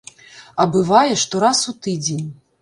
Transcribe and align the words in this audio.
А 0.63 0.65
бывае, 0.75 1.11
што 1.25 1.43
раз 1.45 1.59
у 1.73 1.75
тыдзень. 1.85 2.27